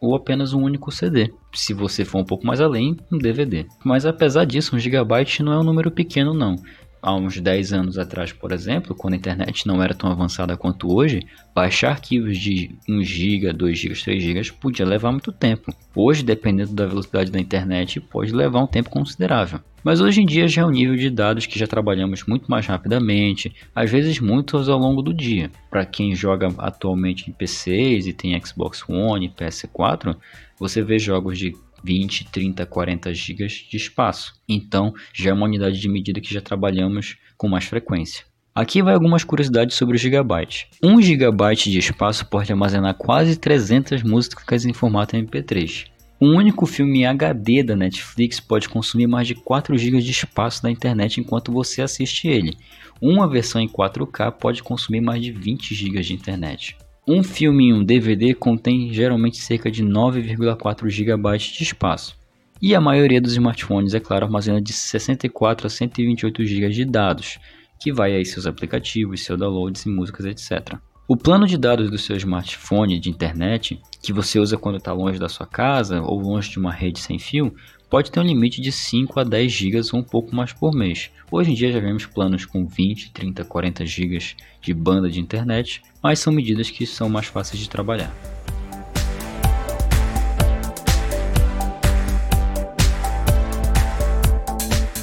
ou 0.00 0.16
apenas 0.16 0.54
um 0.54 0.62
único 0.62 0.90
CD. 0.90 1.30
Se 1.54 1.74
você 1.74 2.06
for 2.06 2.20
um 2.20 2.24
pouco 2.24 2.46
mais 2.46 2.60
além, 2.60 2.96
um 3.12 3.18
DVD. 3.18 3.66
Mas 3.84 4.06
apesar 4.06 4.46
disso, 4.46 4.74
um 4.74 4.78
gigabyte 4.78 5.42
não 5.42 5.52
é 5.52 5.58
um 5.58 5.64
número 5.64 5.90
pequeno 5.90 6.32
não 6.32 6.56
há 7.02 7.14
uns 7.14 7.40
10 7.40 7.72
anos 7.72 7.98
atrás, 7.98 8.32
por 8.32 8.52
exemplo, 8.52 8.94
quando 8.94 9.14
a 9.14 9.16
internet 9.16 9.66
não 9.66 9.82
era 9.82 9.94
tão 9.94 10.10
avançada 10.10 10.56
quanto 10.56 10.92
hoje, 10.94 11.20
baixar 11.54 11.90
arquivos 11.90 12.38
de 12.38 12.70
1 12.88 13.02
GB, 13.02 13.52
2 13.52 13.78
GB, 13.78 13.94
3 13.94 14.22
GB 14.22 14.52
podia 14.60 14.86
levar 14.86 15.10
muito 15.10 15.32
tempo. 15.32 15.74
Hoje, 15.94 16.22
dependendo 16.22 16.72
da 16.72 16.86
velocidade 16.86 17.30
da 17.30 17.40
internet, 17.40 18.00
pode 18.00 18.32
levar 18.32 18.62
um 18.62 18.66
tempo 18.66 18.90
considerável. 18.90 19.60
Mas 19.82 20.00
hoje 20.00 20.20
em 20.20 20.26
dia 20.26 20.46
já 20.46 20.62
é 20.62 20.66
um 20.66 20.70
nível 20.70 20.94
de 20.94 21.08
dados 21.08 21.46
que 21.46 21.58
já 21.58 21.66
trabalhamos 21.66 22.24
muito 22.26 22.50
mais 22.50 22.66
rapidamente, 22.66 23.54
às 23.74 23.90
vezes 23.90 24.20
muitos 24.20 24.68
ao 24.68 24.78
longo 24.78 25.00
do 25.00 25.14
dia. 25.14 25.50
Para 25.70 25.86
quem 25.86 26.14
joga 26.14 26.48
atualmente 26.58 27.30
em 27.30 27.32
PCs 27.32 28.06
e 28.06 28.12
tem 28.12 28.38
Xbox 28.44 28.86
One 28.86 29.26
e 29.26 29.30
PS4, 29.30 30.14
você 30.58 30.82
vê 30.82 30.98
jogos 30.98 31.38
de 31.38 31.56
20, 31.84 32.26
30, 32.30 32.66
40 32.66 33.14
GB 33.14 33.46
de 33.46 33.76
espaço. 33.76 34.34
Então, 34.48 34.92
já 35.12 35.30
é 35.30 35.32
uma 35.32 35.46
unidade 35.46 35.80
de 35.80 35.88
medida 35.88 36.20
que 36.20 36.32
já 36.32 36.40
trabalhamos 36.40 37.16
com 37.36 37.48
mais 37.48 37.64
frequência. 37.64 38.24
Aqui 38.54 38.82
vai 38.82 38.94
algumas 38.94 39.22
curiosidades 39.22 39.76
sobre 39.76 39.96
o 39.96 39.98
gigabyte. 39.98 40.68
1 40.82 41.00
GB 41.00 41.54
de 41.54 41.78
espaço 41.78 42.26
pode 42.26 42.52
armazenar 42.52 42.94
quase 42.94 43.38
300 43.38 44.02
músicas 44.02 44.64
em 44.64 44.72
formato 44.72 45.16
MP3. 45.16 45.86
Um 46.20 46.36
único 46.36 46.66
filme 46.66 47.06
HD 47.06 47.62
da 47.62 47.74
Netflix 47.74 48.40
pode 48.40 48.68
consumir 48.68 49.06
mais 49.06 49.26
de 49.26 49.34
4 49.34 49.78
GB 49.78 50.00
de 50.00 50.10
espaço 50.10 50.62
da 50.62 50.70
internet 50.70 51.18
enquanto 51.18 51.50
você 51.50 51.80
assiste 51.80 52.28
ele. 52.28 52.54
Uma 53.00 53.26
versão 53.26 53.58
em 53.58 53.68
4K 53.68 54.32
pode 54.32 54.62
consumir 54.62 55.00
mais 55.00 55.22
de 55.22 55.32
20 55.32 55.74
GB 55.74 56.00
de 56.02 56.12
internet. 56.12 56.76
Um 57.12 57.24
filme 57.24 57.64
em 57.64 57.72
um 57.72 57.82
DVD 57.82 58.32
contém 58.34 58.92
geralmente 58.92 59.38
cerca 59.38 59.68
de 59.68 59.82
9,4 59.82 60.88
GB 60.88 61.38
de 61.38 61.64
espaço. 61.64 62.16
E 62.62 62.72
a 62.72 62.80
maioria 62.80 63.20
dos 63.20 63.32
smartphones, 63.32 63.94
é 63.94 63.98
claro, 63.98 64.26
armazena 64.26 64.62
de 64.62 64.72
64 64.72 65.66
a 65.66 65.70
128 65.70 66.44
GB 66.44 66.68
de 66.68 66.84
dados, 66.84 67.40
que 67.80 67.92
vai 67.92 68.14
aí 68.14 68.24
seus 68.24 68.46
aplicativos, 68.46 69.24
seus 69.24 69.36
downloads 69.36 69.84
e 69.86 69.88
músicas, 69.88 70.24
etc. 70.24 70.78
O 71.08 71.16
plano 71.16 71.48
de 71.48 71.58
dados 71.58 71.90
do 71.90 71.98
seu 71.98 72.16
smartphone 72.16 73.00
de 73.00 73.10
internet, 73.10 73.82
que 74.00 74.12
você 74.12 74.38
usa 74.38 74.56
quando 74.56 74.76
está 74.76 74.92
longe 74.92 75.18
da 75.18 75.28
sua 75.28 75.48
casa 75.48 76.00
ou 76.00 76.20
longe 76.20 76.48
de 76.48 76.60
uma 76.60 76.72
rede 76.72 77.00
sem 77.00 77.18
fio, 77.18 77.52
pode 77.90 78.12
ter 78.12 78.20
um 78.20 78.24
limite 78.24 78.60
de 78.60 78.70
5 78.70 79.18
a 79.18 79.24
10 79.24 79.50
GB 79.50 79.80
ou 79.92 79.98
um 79.98 80.02
pouco 80.04 80.34
mais 80.34 80.52
por 80.52 80.72
mês. 80.72 81.10
Hoje 81.28 81.50
em 81.50 81.54
dia 81.54 81.72
já 81.72 81.80
vemos 81.80 82.06
planos 82.06 82.46
com 82.46 82.64
20, 82.64 83.10
30, 83.10 83.44
40 83.44 83.84
GB 83.84 84.18
de 84.62 84.72
banda 84.72 85.10
de 85.10 85.18
internet, 85.18 85.82
mas 86.00 86.20
são 86.20 86.32
medidas 86.32 86.70
que 86.70 86.86
são 86.86 87.08
mais 87.08 87.26
fáceis 87.26 87.60
de 87.60 87.68
trabalhar. 87.68 88.14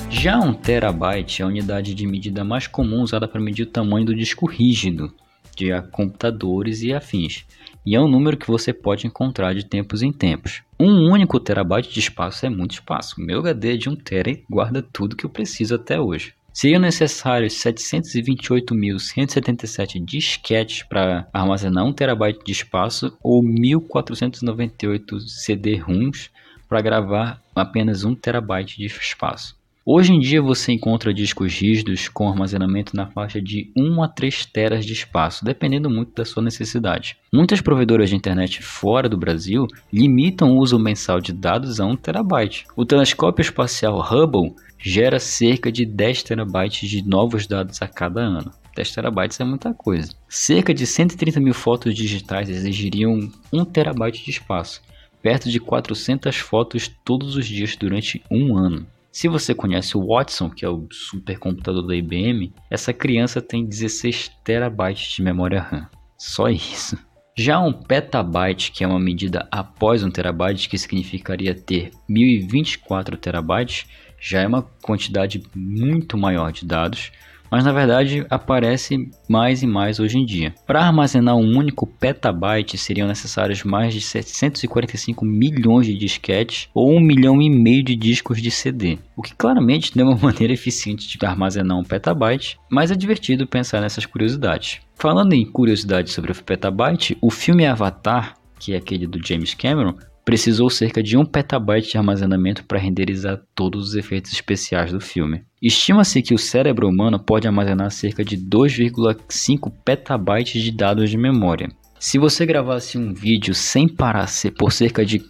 Já 0.10 0.40
1 0.40 0.54
terabyte 0.54 1.42
é 1.42 1.46
a 1.46 1.48
unidade 1.48 1.94
de 1.94 2.08
medida 2.08 2.46
mais 2.46 2.68
comum 2.68 3.02
usada 3.02 3.28
para 3.28 3.42
medir 3.42 3.64
o 3.64 3.70
tamanho 3.70 4.06
do 4.06 4.16
disco 4.16 4.46
rígido 4.46 5.14
de 5.56 5.70
computadores 5.92 6.82
e 6.84 6.94
afins, 6.94 7.46
e 7.88 7.96
é 7.96 8.02
um 8.02 8.10
número 8.10 8.36
que 8.36 8.52
você 8.52 8.74
pode 8.74 9.08
encontrar 9.08 9.56
de 9.56 9.66
tempos 9.66 10.04
em 10.04 10.12
tempos. 10.12 10.62
Um 10.78 11.10
único 11.10 11.40
terabyte 11.40 11.90
de 11.90 12.02
espaço 12.02 12.46
é 12.46 12.50
muito 12.50 12.74
espaço. 12.74 13.16
Meu 13.18 13.40
HD 13.40 13.76
é 13.76 13.78
de 13.78 13.88
1 13.88 13.96
tera 13.96 14.38
guarda 14.50 14.84
tudo 14.84 15.16
que 15.16 15.26
eu 15.26 15.30
preciso 15.30 15.76
até 15.76 15.98
hoje. 15.98 16.34
Seriam 16.52 16.82
necessários 16.82 17.54
728.177 17.54 20.04
disquetes 20.04 20.84
para 20.84 21.30
armazenar 21.32 21.86
1 21.86 21.94
terabyte 21.94 22.44
de 22.44 22.52
espaço 22.52 23.18
ou 23.24 23.42
1.498 23.42 25.22
CD-ROMs 25.22 26.30
para 26.68 26.82
gravar 26.82 27.42
apenas 27.56 28.04
1 28.04 28.16
terabyte 28.16 28.78
de 28.78 28.88
espaço. 28.88 29.57
Hoje 29.90 30.12
em 30.12 30.20
dia 30.20 30.42
você 30.42 30.74
encontra 30.74 31.14
discos 31.14 31.54
rígidos 31.62 32.10
com 32.10 32.28
armazenamento 32.28 32.94
na 32.94 33.08
faixa 33.08 33.42
de 33.42 33.72
1 33.74 34.04
a 34.04 34.10
3 34.10 34.46
teras 34.48 34.86
de 34.86 34.92
espaço, 34.92 35.46
dependendo 35.46 35.90
muito 35.90 36.14
da 36.14 36.26
sua 36.26 36.44
necessidade. 36.44 37.16
Muitas 37.34 37.62
provedoras 37.62 38.10
de 38.10 38.16
internet 38.18 38.62
fora 38.62 39.08
do 39.08 39.18
Brasil 39.18 39.66
limitam 39.90 40.52
o 40.52 40.60
uso 40.60 40.78
mensal 40.78 41.22
de 41.22 41.32
dados 41.32 41.80
a 41.80 41.86
1 41.86 41.96
terabyte. 41.96 42.66
O 42.76 42.84
telescópio 42.84 43.42
espacial 43.42 43.98
Hubble 43.98 44.54
gera 44.78 45.20
cerca 45.20 45.72
de 45.72 45.86
10 45.86 46.24
terabytes 46.24 46.90
de 46.90 47.08
novos 47.08 47.48
dados 47.48 47.82
a 47.82 47.88
cada 47.88 48.20
ano. 48.20 48.52
10 48.76 48.92
terabytes 48.94 49.40
é 49.40 49.46
muita 49.46 49.74
coisa. 49.74 50.12
Cerca 50.28 50.74
de 50.74 50.86
130 50.86 51.40
mil 51.40 51.54
fotos 51.54 51.96
digitais 51.96 52.50
exigiriam 52.50 53.32
1 53.54 53.64
terabyte 53.64 54.26
de 54.26 54.32
espaço, 54.32 54.82
perto 55.24 55.50
de 55.50 55.62
400 55.62 56.36
fotos 56.36 56.92
todos 57.06 57.38
os 57.38 57.48
dias 57.48 57.78
durante 57.78 58.22
um 58.30 58.58
ano. 58.58 58.86
Se 59.18 59.28
você 59.28 59.56
conhece 59.56 59.98
o 59.98 60.06
Watson, 60.06 60.48
que 60.48 60.64
é 60.64 60.70
o 60.70 60.88
supercomputador 60.92 61.88
da 61.88 61.96
IBM, 61.96 62.54
essa 62.70 62.94
criança 62.94 63.42
tem 63.42 63.66
16 63.66 64.30
terabytes 64.44 65.16
de 65.16 65.24
memória 65.24 65.60
RAM. 65.60 65.90
Só 66.16 66.48
isso. 66.50 66.96
Já 67.36 67.60
um 67.60 67.74
petabyte, 67.74 68.72
que 68.72 68.84
é 68.84 68.88
uma 68.88 69.00
medida 69.00 69.48
após 69.52 70.04
um 70.04 70.12
terabyte, 70.12 70.70
que 70.70 70.78
significaria 70.78 71.56
ter 71.56 71.90
1024 72.08 73.18
terabytes, 73.18 73.88
já 74.22 74.42
é 74.42 74.48
uma 74.48 74.62
quantidade 74.84 75.42
muito 75.56 76.16
maior 76.16 76.52
de 76.52 76.64
dados, 76.64 77.12
mas 77.52 77.64
na 77.64 77.72
verdade 77.72 78.26
aparece 78.30 79.10
mais 79.28 79.64
e 79.64 79.68
mais 79.68 80.00
hoje 80.00 80.18
em 80.18 80.26
dia. 80.26 80.54
Para 80.66 80.82
armazenar 80.84 81.36
um 81.36 81.58
único 81.58 81.86
petabyte 81.86 82.78
seriam 82.78 83.08
necessários 83.08 83.64
mais 83.64 83.94
de 83.94 84.02
745 84.02 85.26
milhões 85.26 85.86
de 85.86 85.94
disquetes 85.94 86.70
ou 86.74 86.96
um 86.96 87.00
milhão 87.00 87.42
e 87.42 87.50
meio 87.50 87.84
de 87.84 87.96
discos 87.96 88.42
de 88.42 88.52
CD, 88.52 88.98
o 89.16 89.22
que 89.22 89.36
claramente 89.36 89.98
não 89.98 90.12
é 90.12 90.16
uma 90.16 90.24
maneira 90.32 90.54
eficiente 90.54 91.18
de 91.18 91.26
armazenar 91.26 91.78
um 91.78 91.84
petabyte, 91.84 92.60
mas 92.70 92.92
é 92.92 92.96
divertido 92.96 93.48
pensar 93.48 93.82
nessas 93.82 94.06
curiosidades. 94.06 94.80
Falando 94.96 95.34
em 95.34 95.46
curiosidades 95.46 96.14
sobre 96.14 96.32
o 96.32 96.44
petabyte, 96.44 97.18
o 97.22 97.30
filme 97.30 97.66
Avatar, 97.66 98.36
que 98.60 98.74
é 98.74 98.78
aquele 98.78 99.06
do 99.06 99.26
James 99.26 99.54
Cameron, 99.54 99.94
precisou 100.28 100.70
cerca 100.70 101.02
de 101.02 101.18
1 101.18 101.24
petabyte 101.24 101.92
de 101.92 101.98
armazenamento 101.98 102.66
para 102.66 102.78
renderizar 102.78 103.40
todos 103.56 103.88
os 103.88 103.96
efeitos 103.96 104.34
especiais 104.34 104.92
do 104.92 105.00
filme. 105.00 105.46
Estima-se 105.62 106.22
que 106.22 106.34
o 106.34 106.38
cérebro 106.38 106.90
humano 106.90 107.18
pode 107.18 107.48
armazenar 107.48 107.90
cerca 107.92 108.26
de 108.26 108.36
2,5 108.36 109.72
petabytes 109.86 110.62
de 110.62 110.76
dados 110.76 111.10
de 111.10 111.18
memória. 111.18 111.70
Se 111.98 112.20
você 112.20 112.46
gravasse 112.46 112.98
um 112.98 113.14
vídeo 113.14 113.54
sem 113.54 113.88
parar 113.88 114.28
por 114.60 114.74
cerca 114.74 115.06
de 115.06 115.24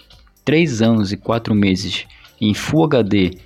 3 0.43 0.81
anos 0.81 1.11
e 1.11 1.17
4 1.17 1.53
meses 1.53 2.07
em 2.41 2.55
Full 2.55 2.85
HD 2.85 3.37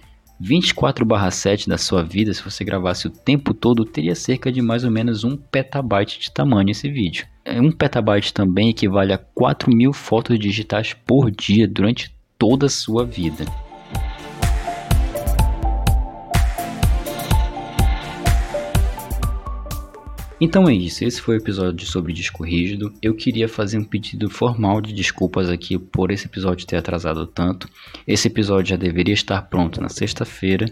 24/7 0.42 1.68
da 1.70 1.78
sua 1.78 2.04
vida, 2.04 2.34
se 2.34 2.44
você 2.44 2.64
gravasse 2.64 3.08
o 3.08 3.12
tempo 3.12 3.54
todo, 3.54 3.86
teria 3.86 4.16
cerca 4.16 4.52
de 4.52 4.62
mais 4.62 4.84
ou 4.84 4.92
menos 4.92 5.24
1 5.24 5.38
petabyte 5.38 6.20
de 6.20 6.32
tamanho 6.32 6.72
esse 6.72 6.90
vídeo. 6.90 7.26
1 7.46 7.68
é, 7.68 7.72
petabyte 7.72 8.34
também 8.34 8.70
equivale 8.70 9.14
a 9.14 9.18
4 9.18 9.72
mil 9.72 9.94
fotos 9.94 10.40
digitais 10.40 10.94
por 10.94 11.30
dia 11.30 11.68
durante 11.68 12.12
toda 12.38 12.66
a 12.66 12.70
sua 12.70 13.06
vida. 13.06 13.46
Então 20.44 20.68
é 20.68 20.74
isso, 20.74 21.06
esse 21.06 21.22
foi 21.22 21.36
o 21.36 21.38
episódio 21.38 21.86
sobre 21.86 22.12
disco 22.12 22.44
rígido. 22.44 22.92
Eu 23.00 23.14
queria 23.14 23.48
fazer 23.48 23.78
um 23.78 23.84
pedido 23.84 24.28
formal 24.28 24.82
de 24.82 24.92
desculpas 24.92 25.48
aqui 25.52 25.78
por 25.78 26.10
esse 26.10 26.26
episódio 26.26 26.66
ter 26.66 26.78
atrasado 26.78 27.28
tanto. 27.28 27.70
Esse 28.08 28.28
episódio 28.28 28.72
já 28.72 28.76
deveria 28.76 29.14
estar 29.14 29.40
pronto 29.44 29.80
na 29.80 29.88
sexta-feira, 29.88 30.66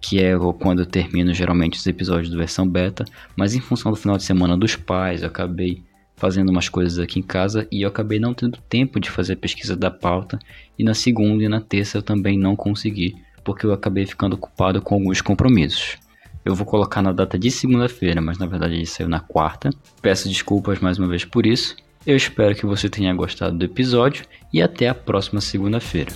que 0.00 0.18
é 0.18 0.32
quando 0.58 0.78
eu 0.78 0.86
termino 0.86 1.34
geralmente 1.34 1.78
os 1.78 1.86
episódios 1.86 2.30
do 2.30 2.38
versão 2.38 2.66
beta, 2.66 3.04
mas 3.36 3.54
em 3.54 3.60
função 3.60 3.92
do 3.92 3.98
final 3.98 4.16
de 4.16 4.24
semana 4.24 4.56
dos 4.56 4.76
pais, 4.76 5.20
eu 5.20 5.28
acabei 5.28 5.82
fazendo 6.16 6.48
umas 6.48 6.70
coisas 6.70 6.98
aqui 6.98 7.20
em 7.20 7.22
casa 7.22 7.68
e 7.70 7.82
eu 7.82 7.90
acabei 7.90 8.18
não 8.18 8.32
tendo 8.32 8.56
tempo 8.66 8.98
de 8.98 9.10
fazer 9.10 9.34
a 9.34 9.36
pesquisa 9.36 9.76
da 9.76 9.90
pauta. 9.90 10.38
E 10.78 10.82
na 10.82 10.94
segunda 10.94 11.44
e 11.44 11.48
na 11.50 11.60
terça 11.60 11.98
eu 11.98 12.02
também 12.02 12.38
não 12.38 12.56
consegui, 12.56 13.14
porque 13.44 13.66
eu 13.66 13.74
acabei 13.74 14.06
ficando 14.06 14.36
ocupado 14.36 14.80
com 14.80 14.94
alguns 14.94 15.20
compromissos. 15.20 15.98
Eu 16.44 16.54
vou 16.54 16.66
colocar 16.66 17.02
na 17.02 17.12
data 17.12 17.38
de 17.38 17.50
segunda-feira, 17.50 18.20
mas 18.20 18.38
na 18.38 18.46
verdade 18.46 18.74
ele 18.74 18.86
saiu 18.86 19.08
na 19.08 19.20
quarta. 19.20 19.70
Peço 20.00 20.28
desculpas 20.28 20.80
mais 20.80 20.98
uma 20.98 21.06
vez 21.06 21.24
por 21.24 21.46
isso. 21.46 21.76
Eu 22.04 22.16
espero 22.16 22.54
que 22.54 22.66
você 22.66 22.88
tenha 22.88 23.14
gostado 23.14 23.56
do 23.56 23.64
episódio 23.64 24.24
e 24.52 24.60
até 24.60 24.88
a 24.88 24.94
próxima 24.94 25.40
segunda-feira. 25.40 26.10